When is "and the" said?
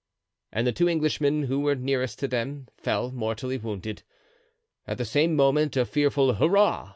0.51-0.71